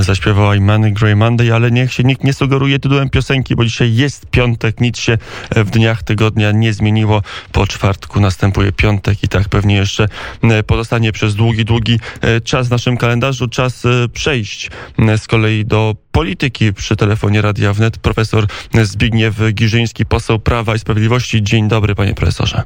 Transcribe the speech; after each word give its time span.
zaśpiewała 0.00 0.56
Imany 0.56 0.92
Grey 0.92 1.16
Monday, 1.16 1.54
ale 1.54 1.70
niech 1.70 1.92
się 1.92 2.02
nikt 2.02 2.24
nie 2.24 2.32
sugeruje 2.32 2.78
tytułem 2.78 3.10
piosenki, 3.10 3.56
bo 3.56 3.64
dzisiaj 3.64 3.94
jest 3.94 4.26
piątek, 4.26 4.80
nic 4.80 4.98
się 4.98 5.18
w 5.50 5.70
dniach 5.70 6.02
tygodnia 6.02 6.52
nie 6.52 6.72
zmieniło. 6.72 7.22
Po 7.52 7.66
czwartku 7.66 8.20
następuje 8.20 8.72
piątek 8.72 9.22
i 9.22 9.28
tak 9.28 9.48
pewnie 9.48 9.74
jeszcze 9.76 10.08
e, 10.42 10.62
pozostanie 10.62 11.12
przez 11.12 11.34
długi, 11.34 11.64
długi 11.64 11.98
e, 12.20 12.40
czas 12.40 12.68
w 12.68 12.70
naszym 12.70 12.96
kalendarzu. 12.96 13.48
Czas 13.48 13.84
e, 13.84 14.08
przejść 14.08 14.70
z 15.16 15.26
kolei 15.26 15.64
do 15.64 15.96
polityki 16.12 16.72
przy 16.72 16.96
telefonie 16.96 17.42
Radia 17.42 17.72
Wnet. 17.72 17.98
Profesor 17.98 18.46
Zbigniew 18.82 19.34
Giżyński, 19.52 20.06
poseł 20.06 20.38
Prawa 20.38 20.74
i 20.74 20.78
Sprawiedliwości. 20.78 21.42
Dzień 21.42 21.68
dobry, 21.68 21.94
panie 21.94 22.14
profesorze. 22.14 22.62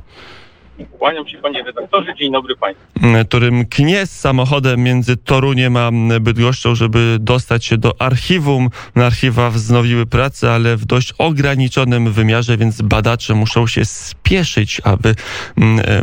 Kłaniam 0.98 1.28
się 1.28 1.38
panie 1.38 1.62
redaktorze, 1.62 2.14
dzień 2.14 2.32
dobry 2.32 2.56
państwu. 2.56 2.86
Którym 3.28 3.66
knie 3.66 4.06
z 4.06 4.20
samochodem 4.20 4.82
między 4.82 5.16
Toruniem 5.16 5.76
a 5.76 5.90
Bydgoszczą, 6.20 6.74
żeby 6.74 7.16
dostać 7.20 7.64
się 7.64 7.76
do 7.76 8.00
archiwum. 8.00 8.68
Archiwa 8.94 9.50
wznowiły 9.50 10.06
pracę, 10.06 10.52
ale 10.52 10.76
w 10.76 10.84
dość 10.84 11.12
ograniczonym 11.18 12.12
wymiarze, 12.12 12.56
więc 12.56 12.82
badacze 12.82 13.34
muszą 13.34 13.66
się 13.66 13.84
spieszyć, 13.84 14.80
aby 14.84 15.14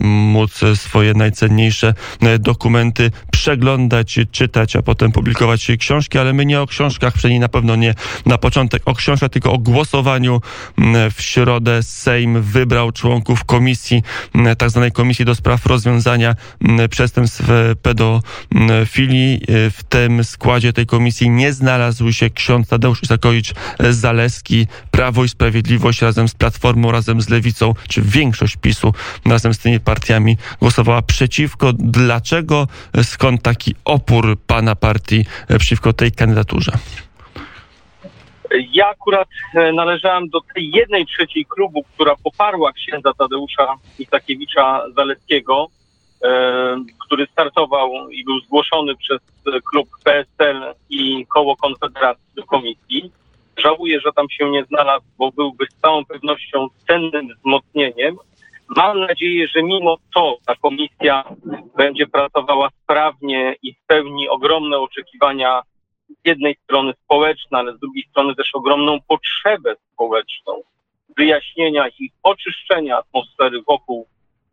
móc 0.02 0.62
swoje 0.76 1.14
najcenniejsze 1.14 1.94
dokumenty 2.40 3.12
przeglądać, 3.32 4.20
czytać, 4.32 4.76
a 4.76 4.82
potem 4.82 5.12
publikować 5.12 5.68
książki, 5.80 6.20
ale 6.20 6.34
my 6.34 6.46
nie 6.46 6.62
o 6.62 6.68
książkach, 6.68 7.14
przynajmniej 7.14 7.40
na 7.40 7.50
pewno 7.50 7.76
nie 7.76 7.94
na 8.26 8.38
początek 8.38 8.82
o 8.86 8.94
książkach, 8.94 9.30
tylko 9.30 9.52
o 9.52 9.58
głosowaniu. 9.58 10.42
W 11.16 11.22
środę 11.22 11.84
Sejm 11.84 12.42
wybrał 12.42 12.92
członków 12.92 13.44
komisji 13.44 14.04
tak 14.64 14.72
zwanej 14.72 14.92
Komisji 14.92 15.26
do 15.26 15.36
Spraw 15.36 15.66
Rozwiązania 15.66 16.36
Przestępstw 16.90 17.44
Pedofilii. 17.82 19.42
W 19.48 19.80
tym 19.90 20.24
składzie 20.24 20.74
tej 20.74 20.86
komisji 20.86 21.30
nie 21.30 21.54
znalazł 21.54 22.12
się 22.12 22.30
ksiądz 22.30 22.68
Tadeusz 22.68 23.02
Isakowicz-Zaleski. 23.04 24.68
Prawo 24.92 25.24
i 25.24 25.30
Sprawiedliwość 25.30 26.02
razem 26.02 26.28
z 26.28 26.34
Platformą, 26.34 26.92
razem 26.92 27.22
z 27.22 27.30
Lewicą, 27.30 27.74
czy 27.88 28.02
większość 28.02 28.56
PiSu 28.58 28.94
razem 29.26 29.54
z 29.54 29.58
tymi 29.58 29.80
partiami 29.80 30.38
głosowała 30.60 31.02
przeciwko. 31.02 31.74
Dlaczego? 31.74 32.68
Skąd 33.04 33.42
taki 33.42 33.76
opór 33.86 34.38
pana 34.48 34.76
partii 34.76 35.26
przeciwko 35.60 35.94
tej 35.94 36.12
kandydaturze? 36.12 36.72
Ja 38.52 38.90
akurat 38.90 39.28
e, 39.56 39.72
należałem 39.72 40.30
do 40.30 40.40
tej 40.56 40.72
jednej 40.72 41.06
trzeciej 41.06 41.46
klubu, 41.46 41.84
która 41.84 42.16
poparła 42.24 42.72
księdza 42.74 43.12
Tadeusza 43.18 43.76
Isakiewicza 44.00 44.84
Zaleckiego, 44.96 45.68
e, 46.24 46.84
który 47.06 47.28
startował 47.28 48.10
i 48.10 48.24
był 48.24 48.40
zgłoszony 48.40 48.96
przez 48.96 49.20
klub 49.72 49.90
PSL 50.04 50.76
i 50.90 51.26
koło 51.26 51.56
Konfederacji 51.56 52.26
do 52.36 52.44
komisji. 52.44 53.12
Żałuję, 53.58 54.00
że 54.00 54.14
tam 54.16 54.30
się 54.30 54.50
nie 54.50 54.66
znalazł, 54.66 55.06
bo 55.18 55.32
byłby 55.32 55.66
z 55.66 55.82
całą 55.82 56.06
pewnością 56.06 56.68
cennym 56.88 57.28
wzmocnieniem. 57.38 58.16
Mam 58.76 59.00
nadzieję, 59.00 59.48
że 59.48 59.64
mimo 59.64 59.98
to 60.16 60.38
ta 60.46 60.56
komisja 60.56 61.24
będzie 61.78 62.08
pracowała 62.08 62.70
sprawnie 62.84 63.56
i 63.64 63.74
spełni 63.84 64.30
ogromne 64.30 64.78
oczekiwania 64.78 65.62
z 66.14 66.28
jednej 66.28 66.56
strony 66.64 66.94
społeczne, 67.04 67.58
ale 67.58 67.74
z 67.74 67.80
drugiej 67.80 68.04
strony 68.10 68.36
też 68.36 68.50
ogromną 68.54 68.98
potrzebę 69.08 69.76
społeczną 69.94 70.62
wyjaśnienia 71.18 71.88
i 72.00 72.10
oczyszczenia 72.24 72.98
atmosfery 72.98 73.62
wokół 73.68 74.08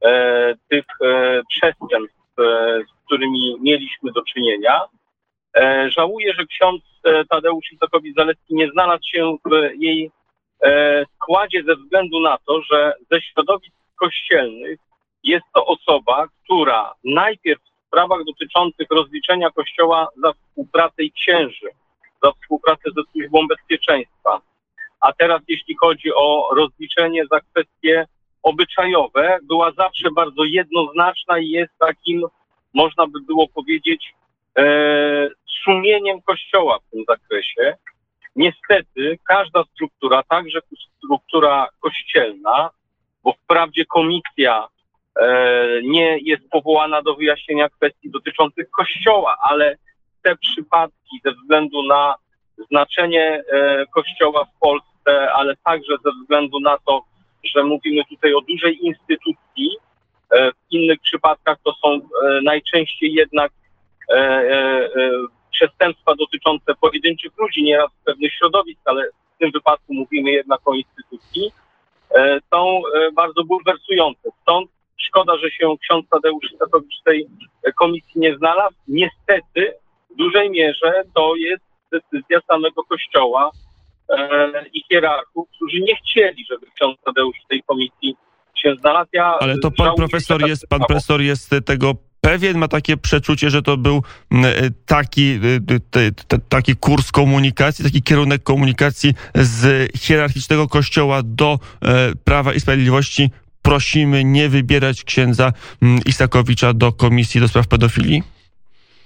e, 0.04 0.54
tych 0.68 0.84
e, 1.04 1.42
przestępstw, 1.48 2.38
e, 2.38 2.42
z 2.82 3.06
którymi 3.06 3.56
mieliśmy 3.60 4.12
do 4.12 4.22
czynienia. 4.22 4.80
E, 5.56 5.90
żałuję, 5.90 6.32
że 6.38 6.46
ksiądz 6.46 6.82
e, 7.04 7.24
Tadeusz 7.24 7.72
Isakowicz-Zalecki 7.72 8.54
nie 8.54 8.70
znalazł 8.70 9.04
się 9.04 9.36
w 9.44 9.80
jej 9.82 10.10
e, 10.62 11.04
składzie 11.14 11.62
ze 11.62 11.76
względu 11.76 12.20
na 12.20 12.38
to, 12.46 12.62
że 12.62 12.94
ze 13.10 13.20
środowisk 13.20 13.76
kościelnych 13.96 14.78
jest 15.24 15.46
to 15.54 15.66
osoba, 15.66 16.26
która 16.44 16.94
najpierw 17.04 17.60
sprawach 17.90 18.24
dotyczących 18.24 18.86
rozliczenia 18.90 19.50
Kościoła 19.50 20.08
za 20.22 20.32
współpracę 20.32 21.02
i 21.02 21.12
księży, 21.12 21.68
za 22.22 22.32
współpracę 22.32 22.82
ze 22.96 23.02
służbą 23.12 23.46
bezpieczeństwa. 23.46 24.40
A 25.00 25.12
teraz 25.12 25.40
jeśli 25.48 25.76
chodzi 25.80 26.10
o 26.14 26.50
rozliczenie 26.56 27.24
za 27.30 27.40
kwestie 27.40 28.06
obyczajowe, 28.42 29.38
była 29.42 29.72
zawsze 29.72 30.10
bardzo 30.10 30.44
jednoznaczna 30.44 31.38
i 31.38 31.48
jest 31.48 31.72
takim, 31.78 32.22
można 32.74 33.06
by 33.06 33.20
było 33.20 33.48
powiedzieć, 33.48 34.14
e, 34.58 35.28
sumieniem 35.64 36.22
Kościoła 36.22 36.78
w 36.78 36.90
tym 36.90 37.04
zakresie. 37.08 37.76
Niestety 38.36 39.18
każda 39.28 39.64
struktura, 39.64 40.22
także 40.22 40.60
struktura 40.96 41.68
kościelna, 41.80 42.70
bo 43.24 43.32
wprawdzie 43.32 43.84
komisja 43.84 44.68
nie 45.82 46.18
jest 46.22 46.50
powołana 46.50 47.02
do 47.02 47.14
wyjaśnienia 47.14 47.68
kwestii 47.68 48.10
dotyczących 48.10 48.70
Kościoła, 48.70 49.36
ale 49.42 49.76
te 50.22 50.36
przypadki 50.36 51.20
ze 51.24 51.32
względu 51.32 51.82
na 51.82 52.14
znaczenie 52.70 53.42
e, 53.52 53.86
Kościoła 53.86 54.44
w 54.44 54.58
Polsce, 54.60 55.32
ale 55.32 55.56
także 55.64 55.94
ze 56.04 56.10
względu 56.22 56.60
na 56.60 56.78
to, 56.86 57.04
że 57.44 57.64
mówimy 57.64 58.02
tutaj 58.04 58.34
o 58.34 58.40
dużej 58.40 58.86
instytucji, 58.86 59.70
e, 60.30 60.52
w 60.52 60.54
innych 60.70 61.00
przypadkach 61.00 61.58
to 61.64 61.72
są 61.72 62.00
najczęściej 62.42 63.14
jednak 63.14 63.52
przestępstwa 65.50 66.14
dotyczące 66.14 66.74
pojedynczych 66.80 67.32
ludzi, 67.38 67.62
nieraz 67.62 67.90
pewnych 68.04 68.34
środowisk, 68.34 68.80
ale 68.84 69.08
w 69.36 69.38
tym 69.38 69.50
wypadku 69.50 69.94
mówimy 69.94 70.30
jednak 70.30 70.60
o 70.64 70.74
instytucji, 70.74 71.52
są 72.54 72.82
bardzo 73.14 73.44
bulwersujące. 73.44 74.30
Stąd 74.42 74.70
Szkoda, 75.08 75.38
że 75.38 75.50
się 75.50 75.74
ksiądz 75.82 76.08
Tadeusz 76.10 76.46
Statowicz 76.56 77.02
tej 77.04 77.26
komisji 77.78 78.20
nie 78.20 78.36
znalazł. 78.36 78.76
Niestety 78.88 79.74
w 80.10 80.16
dużej 80.16 80.50
mierze 80.50 81.02
to 81.14 81.36
jest 81.36 81.64
decyzja 81.92 82.40
samego 82.48 82.84
Kościoła 82.84 83.50
e, 84.08 84.68
i 84.72 84.82
hierarchów, 84.90 85.48
którzy 85.56 85.80
nie 85.80 85.96
chcieli, 85.96 86.44
żeby 86.50 86.66
ksiądz 86.74 86.98
Tadeusz 87.04 87.36
w 87.44 87.48
tej 87.48 87.62
komisji 87.62 88.16
się 88.62 88.74
znalazł. 88.80 89.10
Ja 89.12 89.38
Ale 89.40 89.58
to 89.58 89.70
pan 89.70 89.94
profesor 89.94 90.48
jest, 90.48 90.66
pan 90.68 90.80
profesor 90.88 91.20
jest 91.20 91.50
tego 91.66 91.94
pewien, 92.20 92.58
ma 92.58 92.68
takie 92.68 92.96
przeczucie, 92.96 93.50
że 93.50 93.62
to 93.62 93.76
był 93.76 94.02
taki, 94.86 95.40
taki 96.48 96.76
kurs 96.76 97.12
komunikacji, 97.12 97.84
taki 97.84 98.02
kierunek 98.02 98.42
komunikacji 98.42 99.14
z 99.34 99.90
hierarchicznego 99.98 100.68
kościoła 100.68 101.20
do 101.24 101.58
e, 101.82 102.12
Prawa 102.24 102.54
i 102.54 102.60
Sprawiedliwości 102.60 103.30
prosimy 103.70 104.24
nie 104.24 104.48
wybierać 104.48 105.04
księdza 105.04 105.52
mm, 105.82 106.00
Isakowicza 106.06 106.72
do 106.72 106.92
Komisji 106.92 107.40
do 107.40 107.48
Spraw 107.48 107.68
Pedofilii? 107.68 108.22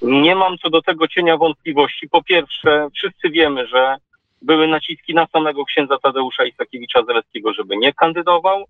Nie 0.02 0.34
mam 0.34 0.58
co 0.58 0.70
do 0.70 0.82
tego 0.82 1.08
cienia 1.08 1.36
wątpliwości. 1.36 2.08
Po 2.08 2.22
pierwsze, 2.22 2.88
wszyscy 2.94 3.30
wiemy, 3.30 3.66
że 3.66 3.96
były 4.42 4.68
naciski 4.68 5.14
na 5.14 5.26
samego 5.26 5.64
księdza 5.64 5.96
Tadeusza 6.02 6.44
Isakiewicza 6.44 7.02
Zeleckiego, 7.06 7.54
żeby 7.54 7.76
nie 7.76 7.92
kandydował. 7.92 8.64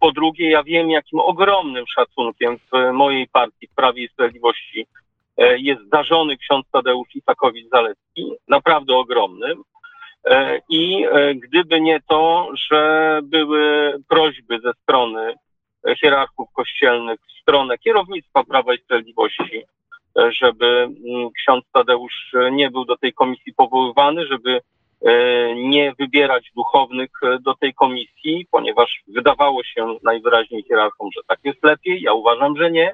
Po 0.00 0.12
drugie, 0.12 0.50
ja 0.50 0.62
wiem, 0.62 0.90
jakim 0.90 1.18
ogromnym 1.20 1.84
szacunkiem 1.94 2.58
w 2.58 2.92
mojej 2.92 3.28
partii, 3.28 3.66
w 3.66 3.74
Prawie 3.74 4.04
i 4.04 4.08
Sprawiedliwości, 4.08 4.86
e, 5.38 5.58
jest 5.58 5.82
zdarzony 5.82 6.36
ksiądz 6.36 6.66
Tadeusz 6.72 7.08
Isakowicz-Zalecki. 7.14 8.22
Naprawdę 8.48 8.94
ogromnym. 8.94 9.62
E, 10.24 10.60
I 10.68 11.04
e, 11.04 11.34
gdyby 11.34 11.80
nie 11.80 12.00
to, 12.08 12.48
że 12.70 13.20
były 13.22 13.94
prośby 14.08 14.60
ze 14.60 14.72
strony 14.82 15.34
hierarchów 16.02 16.48
kościelnych 16.52 17.20
w 17.20 17.42
stronę 17.42 17.78
kierownictwa 17.78 18.44
Prawa 18.44 18.74
i 18.74 18.78
Sprawiedliwości, 18.78 19.62
e, 20.18 20.32
żeby 20.32 20.66
mm, 20.66 21.30
ksiądz 21.30 21.64
Tadeusz 21.72 22.32
nie 22.52 22.70
był 22.70 22.84
do 22.84 22.96
tej 22.96 23.12
komisji 23.12 23.54
powoływany, 23.54 24.26
żeby 24.26 24.60
nie 25.56 25.92
wybierać 25.98 26.50
duchownych 26.56 27.10
do 27.40 27.54
tej 27.54 27.74
komisji, 27.74 28.46
ponieważ 28.50 29.02
wydawało 29.08 29.64
się 29.64 29.96
najwyraźniej 30.02 30.64
hierarchom, 30.68 31.08
że 31.16 31.20
tak 31.28 31.38
jest 31.44 31.64
lepiej. 31.64 32.02
Ja 32.02 32.12
uważam, 32.12 32.56
że 32.56 32.70
nie. 32.70 32.92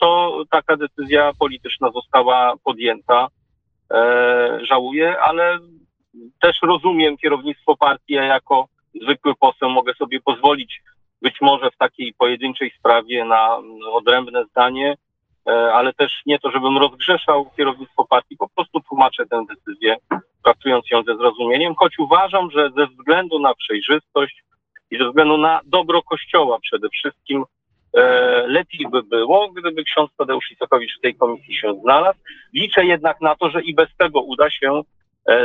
To 0.00 0.42
taka 0.50 0.76
decyzja 0.76 1.32
polityczna 1.38 1.90
została 1.90 2.54
podjęta. 2.64 3.28
Żałuję, 4.62 5.20
ale 5.20 5.58
też 6.40 6.56
rozumiem 6.62 7.16
kierownictwo 7.16 7.76
partii, 7.76 8.14
ja 8.14 8.24
jako 8.24 8.68
zwykły 9.02 9.34
poseł 9.34 9.70
mogę 9.70 9.94
sobie 9.94 10.20
pozwolić 10.20 10.80
być 11.22 11.36
może 11.40 11.70
w 11.70 11.76
takiej 11.76 12.14
pojedynczej 12.14 12.72
sprawie 12.78 13.24
na 13.24 13.58
odrębne 13.92 14.44
zdanie, 14.44 14.96
e, 15.48 15.72
ale 15.72 15.92
też 15.92 16.12
nie 16.26 16.38
to, 16.38 16.50
żebym 16.50 16.78
rozgrzeszał 16.78 17.50
kierownictwo 17.56 18.04
partii, 18.04 18.36
po 18.36 18.48
prostu 18.48 18.80
tłumaczę 18.80 19.26
tę 19.26 19.44
decyzję, 19.48 19.96
traktując 20.44 20.90
ją 20.90 21.02
ze 21.02 21.16
zrozumieniem, 21.16 21.74
choć 21.74 21.98
uważam, 21.98 22.50
że 22.50 22.70
ze 22.76 22.86
względu 22.86 23.38
na 23.38 23.54
przejrzystość 23.54 24.42
i 24.90 24.98
ze 24.98 25.08
względu 25.08 25.36
na 25.36 25.60
dobro 25.64 26.02
Kościoła 26.02 26.58
przede 26.62 26.88
wszystkim 26.88 27.44
lepiej 28.46 28.86
by 28.90 29.02
było, 29.02 29.48
gdyby 29.48 29.84
ksiądz 29.84 30.10
Tadeusz 30.18 30.50
Isakowicz 30.50 30.98
w 30.98 31.00
tej 31.00 31.14
komisji 31.14 31.54
się 31.54 31.74
znalazł. 31.82 32.18
Liczę 32.54 32.84
jednak 32.84 33.20
na 33.20 33.36
to, 33.36 33.50
że 33.50 33.62
i 33.62 33.74
bez 33.74 33.88
tego 33.96 34.20
uda 34.20 34.50
się 34.50 34.82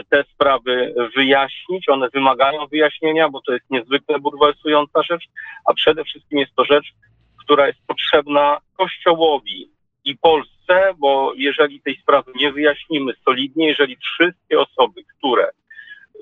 te 0.10 0.24
sprawy 0.24 0.94
wyjaśnić. 1.16 1.90
One 1.90 2.10
wymagają 2.10 2.68
wyjaśnienia, 2.68 3.30
bo 3.30 3.42
to 3.42 3.54
jest 3.54 3.70
niezwykle 3.70 4.20
bulwersująca 4.20 5.04
rzecz, 5.04 5.24
a 5.66 5.74
przede 5.74 6.04
wszystkim 6.04 6.40
jest 6.40 6.56
to 6.56 6.66
rzecz, 6.66 6.94
która 7.40 7.68
jest 7.68 7.80
potrzebna 7.88 8.58
Kościołowi 8.78 9.70
i 10.06 10.18
Polsce, 10.18 10.94
bo 10.98 11.34
jeżeli 11.36 11.82
tej 11.82 11.98
sprawy 12.02 12.32
nie 12.36 12.52
wyjaśnimy 12.52 13.14
solidnie, 13.26 13.68
jeżeli 13.68 13.98
wszystkie 13.98 14.60
osoby, 14.60 15.02
które 15.18 15.50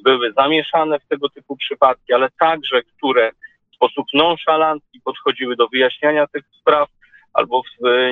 były 0.04 0.34
zamieszane 0.34 1.00
w 1.00 1.07
tego 1.07 1.30
typu 1.30 1.57
przypadki, 1.57 2.14
ale 2.14 2.30
także 2.40 2.81
które 2.84 3.31
w 3.72 3.75
sposób 3.75 4.06
nonszalancki 4.14 5.02
podchodziły 5.04 5.56
do 5.56 5.68
wyjaśniania 5.68 6.28
tych 6.28 6.44
spraw 6.60 6.90
albo 7.34 7.62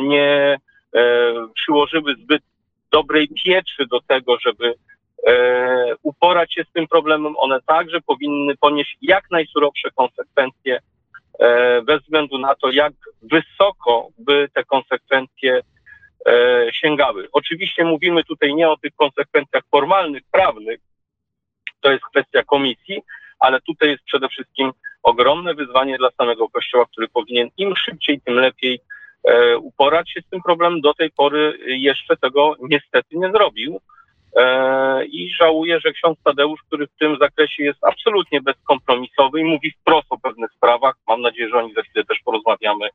nie 0.02 0.58
e, 0.96 1.34
przyłożyły 1.56 2.16
zbyt 2.16 2.44
dobrej 2.92 3.28
pieczy 3.44 3.86
do 3.92 4.02
tego, 4.02 4.38
żeby 4.40 4.68
e, 4.68 4.74
uporać 6.04 6.54
się 6.54 6.64
z 6.64 6.72
tym 6.72 6.88
problemem, 6.88 7.34
one 7.38 7.60
także 7.62 8.02
powinny 8.02 8.58
ponieść 8.58 8.98
jak 9.02 9.32
najsurowsze 9.32 9.90
konsekwencje 9.96 10.80
E, 11.40 11.82
bez 11.82 12.02
względu 12.02 12.38
na 12.38 12.56
to, 12.56 12.72
jak 12.72 12.94
wysoko 13.22 14.08
by 14.18 14.50
te 14.54 14.64
konsekwencje 14.64 15.62
e, 16.28 16.68
sięgały. 16.74 17.28
Oczywiście 17.32 17.84
mówimy 17.84 18.24
tutaj 18.24 18.56
nie 18.56 18.70
o 18.70 18.78
tych 18.78 18.96
konsekwencjach 18.96 19.64
formalnych, 19.72 20.24
prawnych, 20.32 20.80
to 21.82 21.92
jest 21.92 22.04
kwestia 22.04 22.44
komisji, 22.44 23.02
ale 23.40 23.62
tutaj 23.62 23.90
jest 23.90 24.04
przede 24.04 24.30
wszystkim 24.30 24.72
ogromne 25.04 25.54
wyzwanie 25.54 25.98
dla 25.98 26.10
samego 26.12 26.50
Kościoła, 26.50 26.86
który 26.92 27.08
powinien 27.08 27.50
im 27.58 27.76
szybciej, 27.76 28.22
tym 28.22 28.36
lepiej 28.36 28.80
e, 29.24 29.58
uporać 29.58 30.12
się 30.12 30.22
z 30.22 30.30
tym 30.30 30.42
problemem. 30.42 30.82
Do 30.82 30.94
tej 30.94 31.12
pory 31.12 31.60
jeszcze 31.66 32.18
tego 32.18 32.56
niestety 32.62 33.18
nie 33.18 33.32
zrobił. 33.32 33.82
E, 34.36 35.06
I 35.06 35.30
żałuję, 35.40 35.80
że 35.80 35.92
ksiądz 35.92 36.18
Tadeusz, 36.24 36.60
który 36.68 36.88
w 36.88 36.98
tym 37.00 37.18
zakresie 37.20 37.64
jest 37.64 37.80
absolutnie 37.84 38.42
bezkompromisowy 38.42 39.40
i 39.40 39.44
mówi 39.44 39.72
wprost 39.72 40.08
o 40.10 40.18
pewnych 40.18 40.52
sprawach, 40.52 40.96
mam 41.08 41.22
nadzieję, 41.22 41.50
że 41.50 41.58
o 41.58 41.62
nich 41.62 41.76
za 41.76 41.82
chwilę 41.82 42.06
też 42.06 42.20
porozmawiamy, 42.26 42.90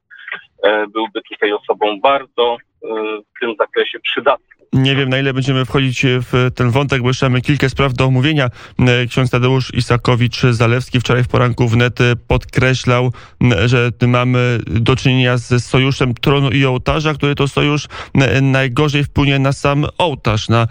e, 0.63 0.87
byłby 0.87 1.23
tutaj 1.23 1.53
osobą 1.53 2.01
bardzo 2.01 2.57
e, 2.57 2.89
w 3.37 3.41
tym 3.41 3.55
zakresie 3.59 4.01
przydatną. 4.01 4.64
Nie 4.75 4.97
wiem, 4.97 5.09
na 5.09 5.19
ile 5.19 5.35
będziemy 5.35 5.65
wchodzić 5.65 6.07
w 6.07 6.51
ten 6.55 6.71
wątek, 6.71 7.03
bo 7.03 7.09
jeszcze 7.09 7.29
mamy 7.29 7.41
kilka 7.41 7.69
spraw 7.69 7.95
do 7.95 8.05
omówienia. 8.05 8.51
Ksiądz 9.09 9.31
Tadeusz 9.31 9.75
Isakowicz-Zalewski 9.75 11.01
wczoraj 11.01 11.25
w 11.25 11.29
poranku 11.29 11.69
wnet 11.69 11.99
podkreślał, 12.29 13.13
że 13.67 13.91
mamy 14.07 14.59
do 14.67 14.97
czynienia 14.97 15.37
z 15.37 15.65
sojuszem 15.65 16.15
tronu 16.15 16.51
i 16.51 16.65
ołtarza, 16.65 17.15
który 17.15 17.35
to 17.35 17.49
sojusz 17.49 17.89
najgorzej 18.43 19.05
wpłynie 19.05 19.39
na 19.39 19.53
sam 19.53 19.87
ołtarz, 19.99 20.49
na 20.49 20.67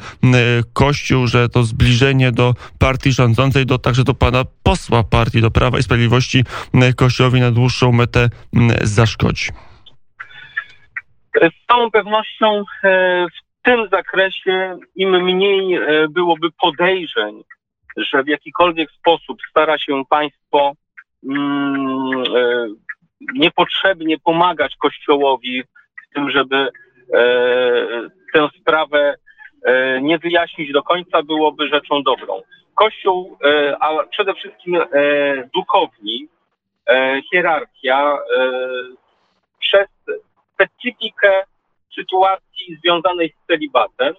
Kościół, 0.74 1.28
że 1.28 1.50
to 1.50 1.64
zbliżenie 1.64 2.32
do 2.32 2.54
partii 2.80 3.12
rządzącej, 3.12 3.66
do, 3.66 3.78
także 3.78 4.04
do 4.04 4.14
pana 4.14 4.44
posła 4.64 5.04
partii, 5.04 5.42
do 5.42 5.52
Prawa 5.52 5.80
i 5.80 5.84
Sprawiedliwości 5.84 6.44
Kościołowi 6.96 7.40
na 7.40 7.52
dłuższą 7.52 7.92
metę 7.92 8.30
zaszkodzi. 8.82 9.50
Z 11.36 11.68
całą 11.68 11.92
pewnością 11.92 12.64
e, 12.84 13.26
w 13.28 13.53
tym 13.64 13.88
zakresie 13.92 14.78
im 14.96 15.24
mniej 15.24 15.76
e, 15.76 16.08
byłoby 16.10 16.48
podejrzeń, 16.62 17.44
że 17.98 18.24
w 18.24 18.28
jakikolwiek 18.28 18.92
sposób 18.92 19.38
stara 19.50 19.78
się 19.78 20.04
państwo 20.10 20.72
mm, 21.30 22.24
e, 22.36 22.68
niepotrzebnie 23.34 24.20
pomagać 24.20 24.76
Kościołowi 24.76 25.64
w 25.64 26.14
tym, 26.14 26.30
żeby 26.30 26.56
e, 26.56 26.70
tę 28.34 28.50
sprawę 28.62 29.16
nie 30.02 30.18
wyjaśnić 30.18 30.72
do 30.72 30.84
końca, 30.84 31.24
byłoby 31.24 31.68
rzeczą 31.68 32.04
dobrą. 32.04 32.42
Kościół, 32.76 33.38
a 33.80 33.90
przede 34.12 34.34
wszystkim 34.34 34.78
duchowni, 35.56 36.28
hierarchia 37.32 38.18
przez 39.60 39.88
specyfikę 40.54 41.44
sytuacji 41.96 42.78
związanej 42.84 43.30
z 43.30 43.48
celibatem 43.48 44.14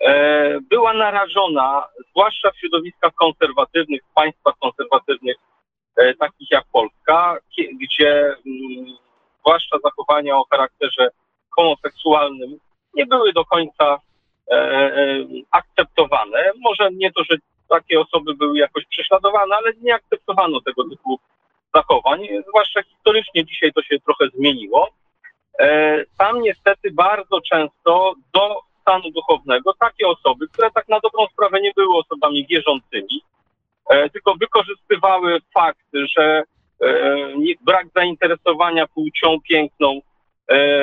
e, 0.00 0.60
była 0.60 0.92
narażona, 0.92 1.86
zwłaszcza 2.10 2.50
w 2.50 2.58
środowiskach 2.58 3.14
konserwatywnych, 3.14 4.00
w 4.10 4.14
państwach 4.14 4.54
konserwatywnych, 4.60 5.36
e, 5.96 6.14
takich 6.14 6.50
jak 6.50 6.64
Polska, 6.72 7.36
gdzie 7.80 8.34
mm, 8.46 8.96
zwłaszcza 9.40 9.76
zachowania 9.84 10.36
o 10.36 10.44
charakterze 10.50 11.08
homoseksualnym 11.50 12.58
nie 12.94 13.06
były 13.06 13.32
do 13.32 13.44
końca 13.44 14.00
e, 14.50 14.90
akceptowane. 15.50 16.50
Może 16.60 16.88
nie 16.92 17.12
to, 17.12 17.24
że 17.24 17.36
takie 17.68 18.00
osoby 18.00 18.34
były 18.34 18.58
jakoś 18.58 18.84
prześladowane, 18.86 19.56
ale 19.56 19.72
nie 19.82 19.94
akceptowano 19.94 20.60
tego 20.60 20.88
typu 20.90 21.18
zachowań, 21.74 22.28
zwłaszcza 22.48 22.82
historycznie 22.82 23.44
dzisiaj 23.44 23.72
to 23.72 23.82
się 23.82 24.00
trochę 24.00 24.28
zmieniło. 24.34 24.88
E, 25.60 26.04
tam 26.18 26.40
niestety 26.40 26.90
bardzo 26.90 27.40
często 27.40 28.14
do 28.34 28.60
stanu 28.80 29.10
duchownego 29.10 29.74
takie 29.80 30.08
osoby, 30.08 30.48
które 30.48 30.70
tak 30.74 30.88
na 30.88 31.00
dobrą 31.00 31.26
sprawę 31.26 31.60
nie 31.60 31.72
były 31.76 31.98
osobami 31.98 32.46
wierzącymi, 32.46 33.22
e, 33.90 34.10
tylko 34.10 34.34
wykorzystywały 34.34 35.38
fakt, 35.54 35.86
że 36.16 36.42
e, 36.82 37.56
brak 37.60 37.86
zainteresowania 37.94 38.86
płcią 38.86 39.36
piękną 39.48 40.00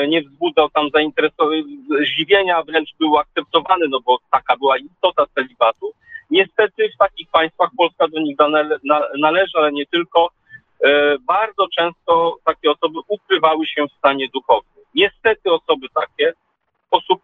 nie 0.08 0.22
wzbudzał 0.22 0.70
tam 0.70 0.90
zainteresowania, 0.94 1.64
zdziwienia 2.02 2.64
wręcz 2.64 2.90
był 3.00 3.18
akceptowany, 3.18 3.86
no 3.90 4.00
bo 4.06 4.18
taka 4.32 4.58
była 4.58 4.78
istota 4.78 5.26
celibatu. 5.36 5.92
Niestety 6.30 6.90
w 6.96 6.98
takich 6.98 7.30
państwach 7.32 7.70
Polska 7.78 8.08
do 8.08 8.20
nich 8.20 8.38
należy, 9.20 9.52
ale 9.54 9.72
nie 9.72 9.86
tylko, 9.86 10.30
bardzo 11.28 11.68
często 11.78 12.38
takie 12.46 12.72
osoby 12.72 13.00
ukrywały 13.08 13.68
się 13.68 13.86
w 13.88 13.98
stanie 13.98 14.28
duchowym. 14.34 14.72
Niestety 14.96 15.52
osoby 15.52 15.88
takie 15.96 16.34
w 16.34 16.88
sposób 16.88 17.22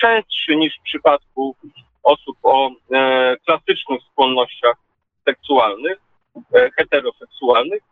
częstszy 0.00 0.56
niż 0.56 0.78
w 0.78 0.82
przypadku 0.82 1.56
osób 2.02 2.36
o 2.42 2.70
e, 2.92 3.36
klasycznych 3.46 4.00
skłonnościach 4.12 4.76
seksualnych, 5.24 5.98
e, 6.54 6.70
heteroseksualnych, 6.78 7.82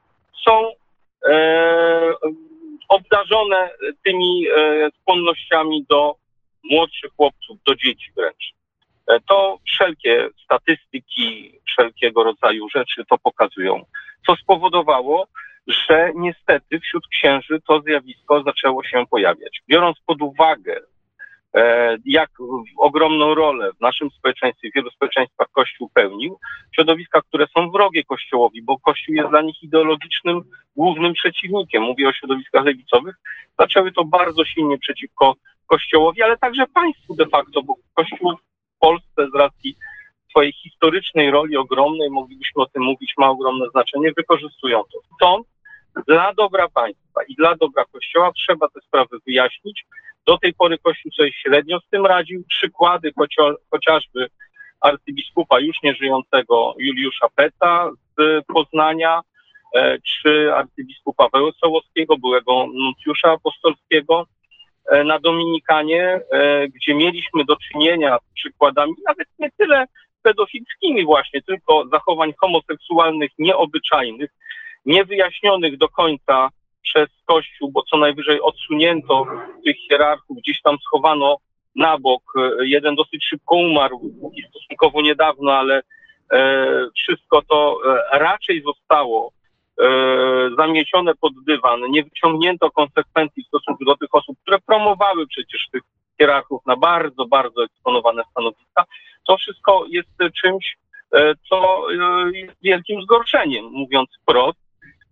są 0.45 0.73
e, 1.29 2.13
obdarzone 2.89 3.71
tymi 4.05 4.47
e, 4.49 4.91
skłonnościami 5.01 5.87
do 5.89 6.15
młodszych 6.65 7.13
chłopców, 7.17 7.59
do 7.67 7.75
dzieci 7.75 8.11
wręcz. 8.17 8.53
E, 9.09 9.21
to 9.29 9.59
wszelkie 9.67 10.29
statystyki, 10.45 11.59
wszelkiego 11.67 12.25
rodzaju 12.25 12.69
rzeczy 12.69 13.05
to 13.11 13.19
pokazują 13.19 13.85
co 14.27 14.37
spowodowało, 14.37 15.27
że 15.67 16.13
niestety 16.15 16.81
wśród 16.81 17.09
księży 17.09 17.61
to 17.69 17.81
zjawisko 17.81 18.43
zaczęło 18.43 18.85
się 18.85 19.05
pojawiać. 19.11 19.61
Biorąc 19.69 19.97
pod 20.07 20.23
uwagę, 20.23 20.81
e, 21.55 21.97
jak 22.05 22.31
ogromną 22.79 23.35
rolę 23.35 23.71
w 23.73 23.81
naszym 23.81 24.11
społeczeństwie, 24.11 24.71
w 24.71 24.75
wielu 24.75 24.91
społeczeństwach 24.91 25.47
Kościół 25.53 25.91
pełnił, 25.95 26.39
środowiska, 26.75 27.23
które 27.23 27.47
są 27.57 27.71
wrogie 27.71 28.05
Kościołowi, 28.05 28.63
bo 28.63 28.79
Kościół 28.79 29.15
jest 29.15 29.31
dla 29.31 29.43
nich 29.43 29.63
ideologicznym 29.63 30.41
głównym 30.77 31.13
przeciwnikiem, 31.13 31.83
mówię 31.83 32.09
o 32.09 32.13
środowiskach 32.13 32.65
lewicowych, 32.65 33.17
zaczęły 33.59 33.93
to 33.93 34.05
bardzo 34.05 34.45
silnie 34.45 34.79
przeciwko 34.79 35.35
Kościołowi, 35.67 36.23
ale 36.23 36.39
także 36.39 36.67
państwu 36.75 37.15
de 37.15 37.27
facto, 37.27 37.63
bo 37.63 37.75
Kościół 37.95 38.33
w 38.77 38.79
Polsce 38.79 39.29
z 39.33 39.35
racji 39.35 39.77
swojej 40.31 40.53
historycznej 40.83 41.31
roli 41.31 41.57
ogromnej, 41.57 42.11
moglibyśmy 42.11 42.63
o 42.63 42.67
tym 42.67 42.83
mówić, 42.83 43.13
ma 43.19 43.29
ogromne 43.29 43.67
znaczenie, 43.71 44.13
wykorzystują 44.17 44.83
to. 44.93 44.99
Stąd 45.17 45.47
dla 46.09 46.35
dobra 46.35 46.69
państwa 46.69 47.21
i 47.29 47.35
dla 47.35 47.57
dobra 47.57 47.85
Kościoła 47.93 48.33
trzeba 48.33 48.69
te 48.69 48.81
sprawy 48.81 49.17
wyjaśnić. 49.27 49.85
Do 50.27 50.39
tej 50.39 50.55
pory 50.55 50.79
Kościół 50.79 51.13
sobie 51.13 51.33
średnio 51.33 51.81
z 51.81 51.89
tym 51.91 52.07
radził. 52.07 52.45
Przykłady 52.49 53.13
chociażby 53.71 54.27
arcybiskupa 54.81 55.61
już 55.61 55.77
nieżyjącego 55.83 56.75
Juliusza 56.79 57.27
Peta 57.35 57.91
z 58.19 58.45
Poznania, 58.47 59.21
e, 59.77 59.99
czy 59.99 60.55
arcybiskupa 60.55 61.29
Wesołowskiego, 61.33 62.17
byłego 62.17 62.67
nuncjusza 62.75 63.31
apostolskiego 63.31 64.27
e, 64.91 65.05
na 65.05 65.19
Dominikanie, 65.19 66.21
e, 66.33 66.69
gdzie 66.69 66.95
mieliśmy 66.95 67.45
do 67.45 67.57
czynienia 67.57 68.19
z 68.19 68.35
przykładami 68.35 68.93
nawet 69.09 69.29
nie 69.39 69.51
tyle 69.59 69.87
pedofilskimi 70.23 71.05
właśnie, 71.05 71.43
tylko 71.43 71.85
zachowań 71.93 72.33
homoseksualnych 72.41 73.31
nieobyczajnych, 73.39 74.31
niewyjaśnionych 74.87 75.79
do 75.79 75.89
końca 75.89 76.49
przez 76.83 77.09
Kościół, 77.27 77.71
bo 77.73 77.83
co 77.83 77.97
najwyżej 77.97 78.41
odsunięto 78.41 79.27
tych 79.65 79.77
hierarchów, 79.89 80.37
gdzieś 80.37 80.63
tam 80.63 80.77
schowano 80.87 81.37
na 81.77 81.99
bok. 81.99 82.23
Jeden 82.61 82.95
dosyć 82.95 83.25
szybko 83.31 83.57
umarł, 83.57 84.01
stosunkowo 84.51 85.03
niedawno, 85.03 85.53
ale 85.53 85.83
e, 86.33 86.87
wszystko 86.97 87.43
to 87.43 87.79
e, 87.87 88.19
raczej 88.19 88.63
zostało 88.63 89.33
zamiecione 90.59 91.15
pod 91.15 91.33
dywan, 91.47 91.81
nie 91.91 92.05
wyciągnięto 92.05 92.71
konsekwencji 92.71 93.45
w 93.45 93.47
stosunku 93.47 93.85
do 93.85 93.97
tych 93.97 94.15
osób, 94.15 94.37
które 94.43 94.59
promowały 94.67 95.27
przecież 95.27 95.69
tych 95.73 95.83
hierarchów 96.21 96.63
na 96.67 96.77
bardzo, 96.77 97.27
bardzo 97.27 97.65
eksponowane 97.65 98.23
stanowiska. 98.31 98.62
To 99.33 99.37
wszystko 99.37 99.85
jest 99.89 100.09
czymś, 100.43 100.77
co 101.49 101.91
jest 102.33 102.63
wielkim 102.63 103.03
zgorszeniem, 103.03 103.65
mówiąc 103.65 104.09
wprost, 104.23 104.59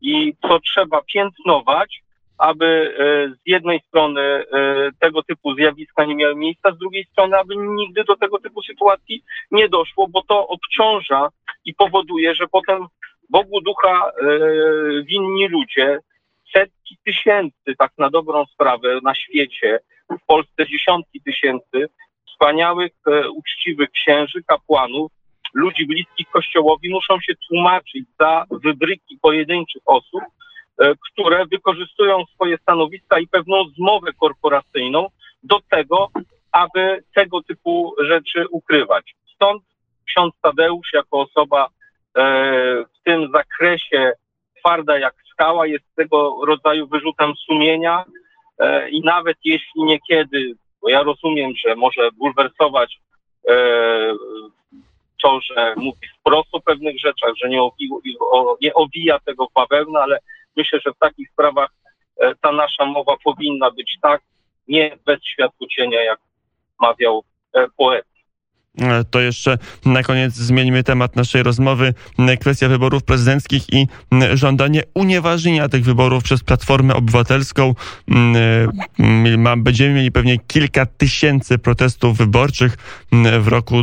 i 0.01 0.35
co 0.43 0.61
trzeba 0.61 1.03
piętnować, 1.03 2.03
aby 2.39 2.67
e, 2.67 3.35
z 3.35 3.39
jednej 3.47 3.81
strony 3.89 4.21
e, 4.21 4.45
tego 5.01 5.23
typu 5.23 5.55
zjawiska 5.55 6.05
nie 6.05 6.15
miały 6.15 6.37
miejsca, 6.37 6.73
z 6.73 6.79
drugiej 6.79 7.05
strony, 7.05 7.37
aby 7.37 7.57
nigdy 7.57 8.05
do 8.05 8.17
tego 8.17 8.39
typu 8.39 8.63
sytuacji 8.63 9.23
nie 9.51 9.69
doszło, 9.69 10.09
bo 10.09 10.23
to 10.23 10.49
obciąża 10.49 11.29
i 11.65 11.75
powoduje, 11.75 12.35
że 12.35 12.47
potem 12.53 12.87
Bogu 13.31 13.61
ducha 13.61 14.11
e, 14.11 14.23
winni 15.03 15.49
ludzie, 15.49 15.99
setki 16.53 16.97
tysięcy, 17.05 17.75
tak 17.79 17.93
na 17.99 18.11
dobrą 18.11 18.47
sprawę, 18.47 19.01
na 19.03 19.15
świecie, 19.15 19.81
w 20.11 20.27
Polsce 20.27 20.67
dziesiątki 20.67 21.21
tysięcy 21.21 21.89
wspaniałych, 22.41 22.93
uczciwych 23.37 23.91
księży, 23.91 24.43
kapłanów, 24.47 25.13
ludzi 25.55 25.87
bliskich 25.87 26.27
Kościołowi 26.33 26.91
muszą 26.91 27.21
się 27.21 27.33
tłumaczyć 27.49 28.05
za 28.21 28.45
wybryki 28.51 29.19
pojedynczych 29.23 29.83
osób, 29.87 30.23
E, 30.81 30.95
które 31.13 31.47
wykorzystują 31.47 32.25
swoje 32.35 32.59
stanowiska 32.59 33.19
i 33.19 33.29
pewną 33.29 33.65
zmowę 33.77 34.13
korporacyjną 34.21 35.07
do 35.43 35.61
tego, 35.71 36.09
aby 36.53 37.05
tego 37.15 37.43
typu 37.43 37.95
rzeczy 38.09 38.45
ukrywać. 38.51 39.15
Stąd 39.35 39.63
ksiądz 40.07 40.35
Tadeusz 40.43 40.93
jako 40.93 41.21
osoba 41.21 41.67
e, 41.67 42.23
w 42.85 43.03
tym 43.05 43.31
zakresie 43.33 44.13
twarda 44.59 44.99
jak 44.99 45.15
skała 45.33 45.67
jest 45.67 45.85
tego 45.97 46.37
rodzaju 46.47 46.87
wyrzutem 46.87 47.33
sumienia 47.47 48.05
e, 48.59 48.91
i 48.91 49.01
nawet 49.01 49.37
jeśli 49.45 49.83
niekiedy, 49.83 50.53
bo 50.83 50.89
ja 50.89 51.03
rozumiem, 51.03 51.53
że 51.67 51.77
może 51.77 52.11
bulwersować 52.13 53.01
to, 55.23 55.41
że 55.41 55.75
mówi 55.77 56.09
wprost 56.21 56.49
o 56.53 56.61
pewnych 56.61 57.01
rzeczach, 57.01 57.31
że 57.43 57.49
nie, 57.49 57.63
owi, 57.63 57.91
nie 58.63 58.75
owija 58.75 59.19
tego 59.19 59.47
w 59.47 59.59
ale 60.03 60.19
myślę, 60.57 60.81
że 60.87 60.93
w 60.93 60.99
takich 60.99 61.31
sprawach 61.31 61.71
e, 62.21 62.35
ta 62.35 62.53
nasza 62.53 62.85
mowa 62.85 63.17
powinna 63.25 63.71
być 63.71 63.99
tak, 64.03 64.23
nie 64.69 64.97
bez 65.07 65.25
światła 65.25 65.67
cienia, 65.67 66.03
jak 66.03 66.21
mawiał 66.81 67.25
e, 67.55 67.67
poeta. 67.77 68.10
E, 68.79 69.05
to 69.05 69.21
jeszcze 69.21 69.59
na 69.85 70.03
koniec 70.03 70.35
zmieńmy 70.35 70.83
temat 70.83 71.17
naszej 71.17 71.43
rozmowy. 71.43 71.95
Kwestia 72.41 72.69
wyborów 72.69 73.03
prezydenckich 73.03 73.73
i 73.73 73.87
żądanie 74.35 74.83
unieważnienia 74.95 75.69
tych 75.69 75.85
wyborów 75.85 76.25
przez 76.25 76.43
Platformę 76.43 76.95
Obywatelską. 76.95 77.75
Będziemy 79.57 79.95
mieli 79.95 80.13
pewnie 80.13 80.39
kilka 80.39 80.87
tysięcy 80.87 81.59
protestów 81.59 82.19
wyborczych. 82.19 82.77
W 83.41 83.49
roku 83.49 83.83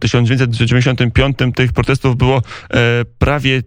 1995 0.00 1.36
tych 1.54 1.72
protestów 1.72 2.16
było 2.16 2.42
prawie 3.18 3.62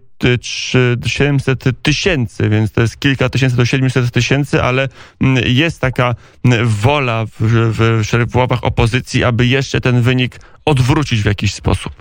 700 1.06 1.64
tysięcy, 1.82 2.48
więc 2.48 2.72
to 2.72 2.80
jest 2.80 3.00
kilka 3.00 3.28
tysięcy 3.28 3.56
do 3.56 3.64
700 3.64 4.12
tysięcy, 4.12 4.62
ale 4.62 4.88
mm, 5.20 5.44
jest 5.46 5.80
taka 5.80 6.14
mm, 6.44 6.66
wola 6.66 7.24
w, 7.26 7.40
w, 7.40 8.30
w 8.32 8.36
ławach 8.36 8.64
opozycji, 8.64 9.24
aby 9.24 9.46
jeszcze 9.46 9.80
ten 9.80 10.02
wynik 10.02 10.32
odwrócić 10.64 11.22
w 11.22 11.26
jakiś 11.26 11.54
sposób. 11.54 11.92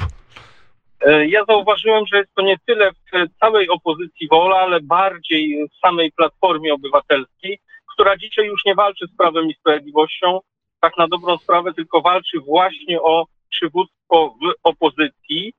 E, 1.02 1.28
ja 1.28 1.46
zauważyłem, 1.46 2.04
że 2.12 2.18
jest 2.18 2.36
to 2.36 2.42
nie 2.42 2.56
tyle 2.66 2.92
w 2.92 3.40
całej 3.40 3.70
opozycji 3.70 4.28
wola, 4.28 4.56
ale 4.56 4.82
bardziej 4.82 5.68
w 5.68 5.80
samej 5.80 6.12
Platformie 6.12 6.74
Obywatelskiej, 6.74 7.60
która 7.94 8.18
dzisiaj 8.18 8.46
już 8.46 8.66
nie 8.66 8.76
walczy 8.76 9.06
z 9.08 9.18
Prawem 9.18 9.50
i 9.50 9.54
Sprawiedliwością, 9.54 10.40
tak 10.82 10.98
na 10.98 11.08
dobrą 11.08 11.38
sprawę, 11.38 11.74
tylko 11.74 12.02
walczy 12.02 12.40
właśnie 12.40 13.02
o 13.02 13.26
przywództwo 13.50 14.36
w 14.42 14.54
opozycji 14.64 15.54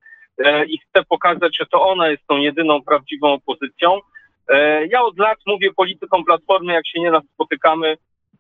i 0.68 0.78
chce 0.78 1.04
pokazać, 1.08 1.56
że 1.58 1.66
to 1.66 1.82
ona 1.82 2.08
jest 2.08 2.26
tą 2.26 2.36
jedyną 2.36 2.82
prawdziwą 2.82 3.32
opozycją. 3.32 4.00
E, 4.48 4.86
ja 4.86 5.02
od 5.02 5.18
lat 5.18 5.38
mówię 5.46 5.72
politykom 5.76 6.24
Platformy, 6.24 6.72
jak 6.72 6.86
się 6.86 7.00
nieraz 7.00 7.22
spotykamy, 7.34 7.96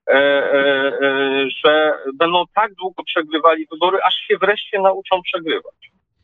e, 0.08 0.16
że 1.64 1.92
będą 2.14 2.44
tak 2.54 2.74
długo 2.74 3.02
przegrywali 3.04 3.66
wybory, 3.72 3.98
aż 4.06 4.14
się 4.14 4.36
wreszcie 4.38 4.80
nauczą 4.80 5.22
przegrywać. 5.22 5.74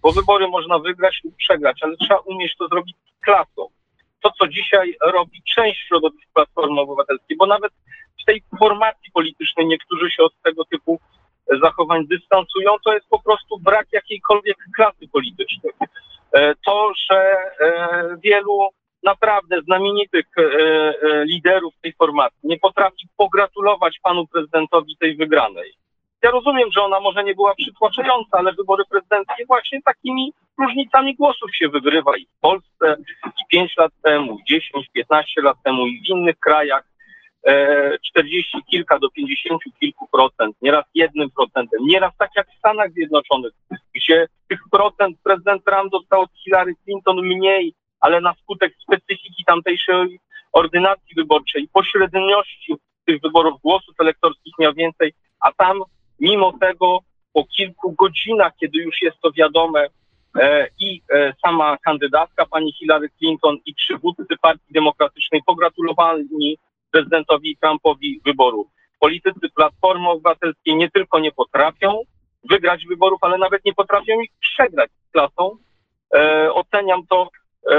Bo 0.03 0.13
wybory 0.13 0.49
można 0.49 0.79
wygrać 0.79 1.21
lub 1.25 1.37
przegrać, 1.37 1.79
ale 1.83 1.97
trzeba 1.97 2.19
umieć 2.19 2.57
to 2.57 2.69
zrobić 2.69 2.97
klasą. 3.25 3.67
To, 4.23 4.31
co 4.39 4.49
dzisiaj 4.49 4.97
robi 5.03 5.43
część 5.57 5.87
środowisk 5.89 6.29
Platformy 6.35 6.81
Obywatelskiej, 6.81 7.37
bo 7.37 7.47
nawet 7.47 7.73
w 8.23 8.25
tej 8.25 8.43
formacji 8.59 9.11
politycznej 9.13 9.67
niektórzy 9.67 10.11
się 10.11 10.23
od 10.23 10.33
tego 10.43 10.65
typu 10.65 11.01
zachowań 11.63 12.07
dystansują, 12.07 12.71
to 12.85 12.95
jest 12.95 13.07
po 13.09 13.23
prostu 13.23 13.59
brak 13.59 13.87
jakiejkolwiek 13.93 14.57
klasy 14.77 15.09
politycznej. 15.13 15.73
E, 16.35 16.55
to, 16.67 16.93
że 17.11 17.37
e, 17.61 18.17
wielu 18.25 18.69
naprawdę 19.03 19.63
znamienitych 19.63 20.27
e, 20.39 21.25
liderów 21.25 21.75
tej 21.83 21.93
formacji 21.93 22.39
nie 22.45 22.59
potrafi 22.59 23.09
pogratulować 23.17 23.99
panu 24.03 24.27
prezydentowi 24.27 24.97
tej 24.97 25.17
wygranej. 25.17 25.73
Ja 26.23 26.31
rozumiem, 26.31 26.69
że 26.73 26.83
ona 26.83 27.01
może 27.01 27.25
nie 27.25 27.35
była 27.35 27.55
przytłaczająca, 27.55 28.39
ale 28.39 28.53
wybory 28.53 28.85
prezydenckie 28.91 29.47
właśnie 29.47 29.83
takimi 29.83 30.33
różnicami 30.59 31.15
głosów 31.15 31.57
się 31.57 31.69
wygrywa 31.69 32.17
i 32.17 32.27
w 32.27 32.41
Polsce, 32.41 32.97
i 33.27 33.47
5 33.51 33.77
lat 33.77 33.93
temu, 34.03 34.39
i 34.39 34.45
10, 34.45 34.89
15 34.93 35.43
lat 35.43 35.57
temu, 35.65 35.87
i 35.87 36.01
w 36.01 36.09
innych 36.09 36.39
krajach. 36.39 36.94
40 38.03 38.63
kilka 38.71 38.99
do 38.99 39.11
50 39.11 39.61
kilku 39.81 40.09
procent, 40.13 40.57
nieraz 40.63 40.85
jednym 40.95 41.31
procentem, 41.31 41.81
nieraz 41.87 42.13
tak 42.19 42.31
jak 42.37 42.47
w 42.49 42.59
Stanach 42.59 42.93
Zjednoczonych, 42.93 43.53
gdzie 43.95 44.27
tych 44.49 44.61
procent 44.71 45.17
prezydent 45.25 45.65
Trump 45.65 45.93
dostał 45.93 46.21
od 46.21 46.31
Hillary 46.45 46.75
Clinton 46.85 47.17
mniej, 47.23 47.75
ale 48.01 48.21
na 48.21 48.35
skutek 48.43 48.75
specyfiki 48.83 49.45
tamtejszej 49.47 50.21
ordynacji 50.53 51.15
wyborczej, 51.17 51.69
pośredniości 51.73 52.75
tych 53.05 53.21
wyborów 53.21 53.61
głosów 53.61 53.95
elektorskich 54.01 54.55
miał 54.59 54.75
więcej, 54.75 55.13
a 55.41 55.53
tam 55.53 55.83
mimo 56.21 56.53
tego 56.61 56.99
po 57.33 57.45
kilku 57.45 57.95
godzinach, 57.99 58.53
kiedy 58.61 58.79
już 58.79 59.03
jest 59.03 59.17
to 59.23 59.33
wiadome, 59.33 59.87
e, 60.41 60.69
i 60.81 61.03
e, 61.15 61.33
sama 61.47 61.77
kandydatka, 61.85 62.47
pani 62.47 62.73
Hillary 62.73 63.09
Clinton 63.19 63.57
i 63.67 63.75
przywódcy 63.75 64.37
Partii 64.43 64.73
Demokratycznej 64.73 65.43
pogratulowali 65.47 66.59
prezydentowi 66.95 67.57
Trumpowi 67.63 68.21
wyborów. 68.25 68.67
Politycy 69.01 69.49
Platformy 69.57 70.09
Obywatelskiej 70.09 70.77
nie 70.77 70.91
tylko 70.91 71.19
nie 71.19 71.33
potrafią 71.33 72.01
wygrać 72.51 72.87
wyborów, 72.87 73.19
ale 73.23 73.39
nawet 73.39 73.65
nie 73.65 73.75
potrafią 73.75 74.21
ich 74.21 74.31
przegrać 74.41 74.91
z 75.09 75.13
klasą. 75.13 75.57
E, 76.15 76.53
oceniam 76.53 77.07
to 77.07 77.29
e, 77.71 77.79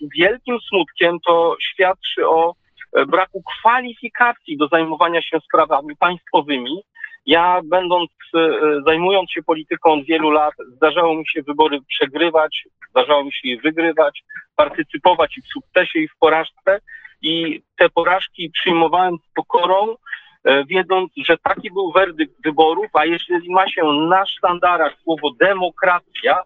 z 0.00 0.18
wielkim 0.18 0.58
smutkiem. 0.68 1.18
To 1.26 1.56
świadczy 1.60 2.28
o 2.28 2.54
e, 2.92 3.06
braku 3.06 3.42
kwalifikacji 3.42 4.56
do 4.56 4.68
zajmowania 4.68 5.22
się 5.22 5.38
sprawami 5.40 5.96
państwowymi. 5.96 6.82
Ja 7.26 7.60
będąc, 7.64 8.10
e, 8.34 8.38
zajmując 8.86 9.30
się 9.30 9.42
polityką 9.42 9.92
od 9.92 10.04
wielu 10.04 10.30
lat, 10.30 10.54
zdarzało 10.76 11.14
mi 11.14 11.24
się 11.28 11.42
wybory 11.42 11.78
przegrywać, 11.88 12.64
zdarzało 12.90 13.24
mi 13.24 13.32
się 13.32 13.48
je 13.48 13.60
wygrywać, 13.60 14.22
partycypować 14.56 15.38
i 15.38 15.42
w 15.42 15.46
sukcesie 15.46 15.98
i 15.98 16.08
w 16.08 16.16
porażce 16.20 16.80
i 17.22 17.62
te 17.78 17.88
porażki 17.88 18.50
przyjmowałem 18.50 19.16
z 19.16 19.34
pokorą, 19.34 19.96
e, 20.44 20.64
wiedząc, 20.64 21.12
że 21.28 21.38
taki 21.38 21.70
był 21.70 21.92
werdykt 21.92 22.42
wyborów, 22.44 22.86
a 22.92 23.04
jeśli 23.04 23.52
ma 23.52 23.68
się 23.68 23.84
na 23.84 24.26
sztandarach 24.26 24.92
słowo 25.02 25.30
demokracja, 25.40 26.42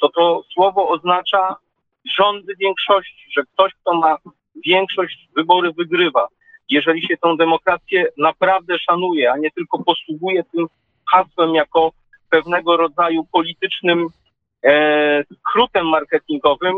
to 0.00 0.08
to 0.08 0.42
słowo 0.54 0.88
oznacza 0.88 1.56
rządy 2.18 2.54
większości, 2.60 3.26
że 3.36 3.42
ktoś, 3.42 3.72
kto 3.74 3.94
ma 3.94 4.16
większość, 4.66 5.28
wybory 5.36 5.72
wygrywa. 5.72 6.28
Jeżeli 6.70 7.06
się 7.06 7.16
tę 7.16 7.36
demokrację 7.38 8.06
naprawdę 8.18 8.78
szanuje, 8.78 9.32
a 9.32 9.36
nie 9.36 9.50
tylko 9.50 9.84
posługuje 9.84 10.44
tym 10.44 10.66
hasłem 11.12 11.54
jako 11.54 11.92
pewnego 12.30 12.76
rodzaju 12.76 13.24
politycznym 13.32 14.08
e, 14.64 15.24
skrótem 15.38 15.86
marketingowym, 15.88 16.74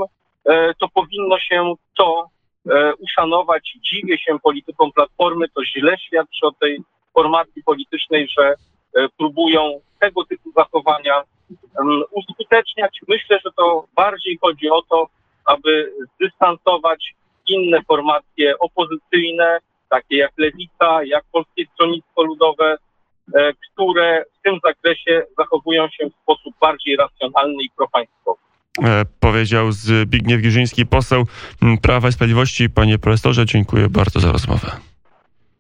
e, 0.49 0.75
to 0.75 0.89
powinno 0.89 1.39
się 1.39 1.75
to 1.97 2.29
uszanować. 2.99 3.73
Dziwię 3.91 4.19
się 4.19 4.39
politykom 4.43 4.93
Platformy, 4.93 5.49
to 5.49 5.65
źle 5.65 5.99
świadczy 5.99 6.47
o 6.47 6.53
tej 6.53 6.79
formacji 7.15 7.63
politycznej, 7.63 8.29
że 8.39 8.45
e, 8.49 9.09
próbują 9.19 9.81
tego 10.01 10.25
typu 10.25 10.53
zachowania 10.57 11.23
uskuteczniać. 12.11 13.01
Myślę, 13.09 13.39
że 13.45 13.51
to 13.57 13.87
bardziej 13.97 14.39
chodzi 14.41 14.71
o 14.71 14.83
to, 14.83 15.09
aby 15.45 15.93
zdystansować 16.15 17.15
inne 17.49 17.83
formacje 17.83 18.59
opozycyjne, 18.59 19.59
takie 19.89 20.17
jak 20.17 20.33
Lewica, 20.39 21.05
jak 21.05 21.25
Polskie 21.33 21.67
Stronnictwo 21.75 22.23
Ludowe, 22.23 22.77
e, 23.35 23.53
które 23.53 24.25
w 24.39 24.43
tym 24.43 24.59
zakresie 24.65 25.27
zachowują 25.39 25.89
się 25.89 26.11
w 26.11 26.23
sposób 26.23 26.55
bardziej 26.61 26.97
racjonalny 26.97 27.63
i 27.63 27.71
propaństwowy. 27.77 28.46
E, 28.85 29.05
powiedział 29.21 29.73
Zbigniew 29.73 30.43
Giżyński, 30.43 30.87
poseł 30.87 31.27
Prawa 31.83 32.09
i 32.09 32.13
Sprawiedliwości. 32.13 32.71
Panie 32.71 32.99
profesorze, 32.99 33.47
dziękuję 33.47 33.89
bardzo 33.89 34.21
za 34.21 34.33
rozmowę. 34.33 34.71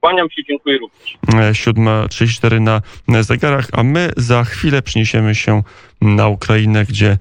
Kłaniam 0.00 0.30
się, 0.30 0.42
dziękuję 0.48 0.78
również. 0.78 1.18
7.34 1.52 2.80
na 3.08 3.22
zegarach, 3.22 3.68
a 3.72 3.82
my 3.82 4.10
za 4.16 4.44
chwilę 4.44 4.82
przeniesiemy 4.82 5.34
się 5.34 5.62
na 6.00 6.28
Ukrainę, 6.28 6.84
gdzie 6.84 7.18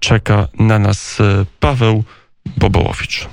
czeka 0.00 0.48
na 0.58 0.78
nas 0.78 1.18
Paweł 1.60 2.04
Bobołowicz. 2.56 3.28